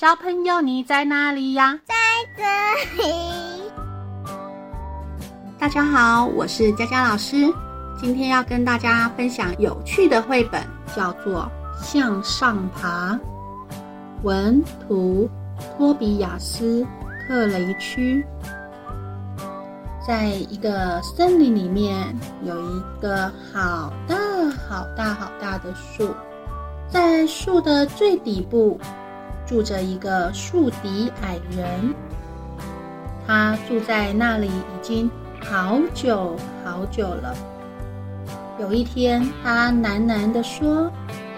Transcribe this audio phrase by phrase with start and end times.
[0.00, 1.78] 小朋友，你在哪里呀？
[1.84, 1.94] 在
[2.34, 3.12] 这里。
[5.58, 7.52] 大家好，我是佳佳老师，
[8.00, 10.64] 今天要跟大家分享有趣的绘本，
[10.96, 11.46] 叫做
[11.84, 13.12] 《向上爬》。
[14.22, 15.28] 文图：
[15.76, 16.82] 托比亚斯·
[17.28, 18.24] 克雷区。
[20.08, 24.16] 在一个森林里面，有一个好大
[24.66, 26.08] 好大好大的树，
[26.88, 28.80] 在树的最底部
[29.50, 31.92] 住着一个树底矮人。
[33.26, 35.10] 他住在那里已经
[35.40, 37.34] 好久好久了。
[38.60, 40.88] 有一天，他喃喃地说：“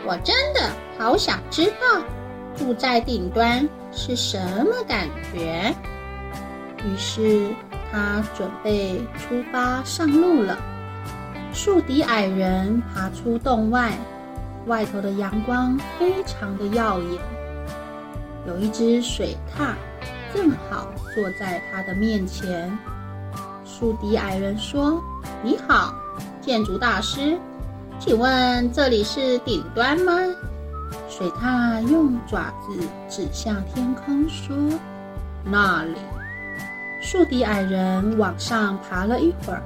[0.05, 0.61] 我真的
[0.99, 2.03] 好想知道
[2.55, 5.75] 住在顶端是什么感觉。”
[6.85, 7.49] 于是，
[7.91, 10.59] 他准备出发上路了。
[11.55, 13.91] 树底矮人爬出洞外，
[14.67, 17.42] 外头的阳光非常的耀眼。
[18.47, 19.75] 有一只水獭
[20.35, 22.71] 正好坐在他的面前。
[23.65, 25.03] 树底矮人说
[25.43, 25.95] ：“你好，
[26.41, 27.39] 建筑大师，
[27.99, 30.13] 请问这里是顶端吗？”
[31.09, 34.57] 水獭用爪子指向天空说
[35.45, 35.97] ：“那里。”
[37.03, 39.63] 树底矮人往上爬了一会儿，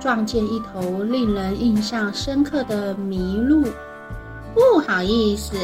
[0.00, 3.64] 撞见一头令人印象深刻的麋鹿。
[4.54, 5.56] 不好意思，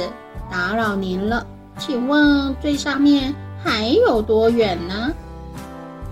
[0.50, 1.46] 打扰您了，
[1.78, 5.12] 请问最上面还有多远呢？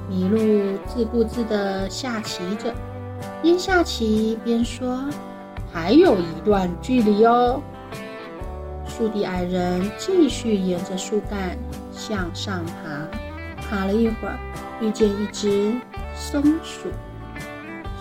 [0.08, 2.72] 麋鹿自顾自地下棋着，
[3.42, 5.04] 边下棋边说
[5.72, 7.60] ：“还有一段距离哦。”
[8.86, 11.58] 树底矮人继续沿着树干
[11.92, 13.18] 向上爬。
[13.68, 14.38] 爬了一会儿，
[14.80, 15.74] 遇见一只
[16.14, 16.88] 松鼠。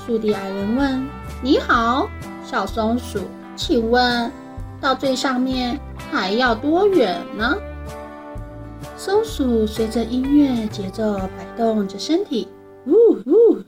[0.05, 1.03] 树底矮人问
[1.41, 2.07] ：“你好，
[2.45, 3.21] 小松鼠，
[3.55, 4.31] 请问
[4.79, 5.79] 到最上面
[6.15, 7.55] 还要多远呢？”
[8.95, 12.47] 松鼠随着音乐节奏摆动着身体，
[12.87, 12.93] 呜
[13.25, 13.59] 呜，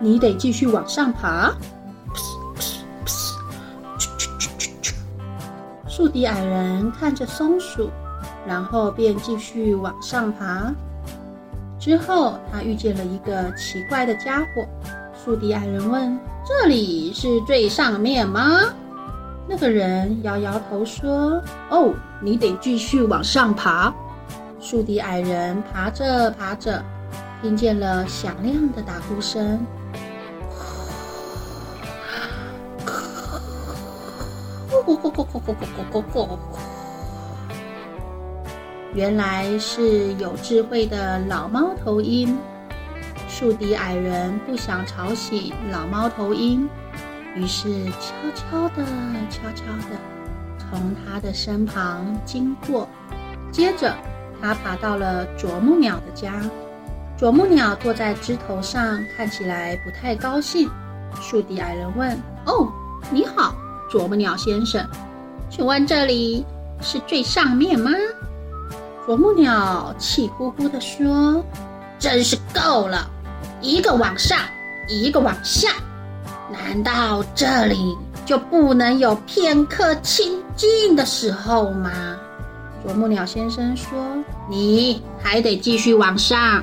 [0.00, 1.54] 你得继续往上爬，
[5.86, 7.90] 树底矮人看着松鼠。
[8.44, 10.74] 然后便继续往上爬。
[11.78, 14.66] 之后，他遇见了一个奇怪的家伙。
[15.14, 18.62] 树底矮人问：“这里是最上面吗？”
[19.52, 21.92] 这个人摇摇头说，哦，
[22.22, 23.92] 你得继续往上爬，
[24.58, 26.82] 树底矮人爬着爬着
[27.42, 29.60] 听见了响亮的打呼声。
[38.94, 42.38] 原来是有智慧的老猫头鹰，
[43.28, 46.66] 树底矮人不想吵醒老猫头鹰。
[47.34, 48.84] 于是悄悄地、
[49.30, 49.96] 悄悄地
[50.58, 52.88] 从他的身旁经过。
[53.50, 53.94] 接着，
[54.40, 56.32] 他爬到了啄木鸟的家。
[57.16, 60.68] 啄木鸟坐在枝头上，看起来不太高兴。
[61.20, 62.10] 树底矮人问
[62.46, 62.68] ：“哦，
[63.10, 63.54] 你好，
[63.90, 64.84] 啄木鸟先生，
[65.50, 66.44] 请问这里
[66.80, 67.90] 是最上面吗？”
[69.06, 71.44] 啄木鸟气呼呼地说
[71.98, 73.08] ：“真是够了，
[73.60, 74.38] 一个往上，
[74.88, 75.68] 一个往下，
[76.52, 77.96] 难道这里
[78.26, 81.90] 就不能有片刻清静的时候吗？”
[82.84, 83.98] 啄木鸟先生说
[84.50, 86.62] ：“你还得继续往上，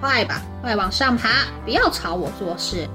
[0.00, 1.28] 快吧，快往上爬，
[1.64, 2.88] 不要吵我做事。”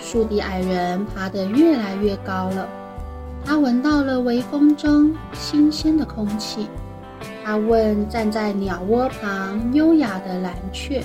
[0.00, 2.68] 树底矮人爬得越来越高了，
[3.44, 6.68] 他闻到了微风中新鲜的空气。
[7.44, 11.02] 他问站在鸟窝旁优雅的蓝雀：“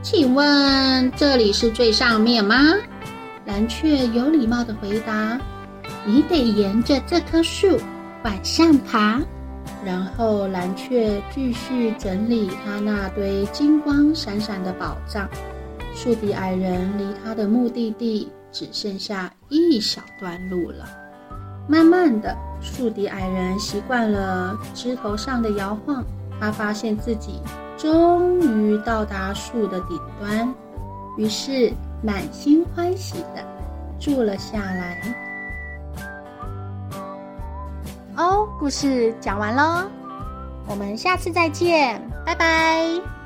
[0.00, 2.56] 请问这里是最上面吗？”
[3.52, 5.38] 蓝雀有礼貌地回答
[6.08, 7.78] ：“你得沿着这棵树
[8.24, 9.20] 往上爬。”
[9.84, 15.28] 然后蓝雀继续整理他那堆金光闪闪的宝藏。
[15.94, 20.86] 树底矮人离他的目的地只剩下一小段路了。
[21.68, 26.02] 慢慢的，树底矮人习惯了枝头上的摇晃，
[26.40, 27.42] 他发现自己
[27.76, 30.54] 终于到达树的顶端，
[31.16, 31.72] 于是
[32.02, 33.44] 满心欢喜的
[33.98, 34.98] 住了下来。
[38.16, 39.88] 哦，故事讲完喽，
[40.66, 43.21] 我们下次再见，拜拜。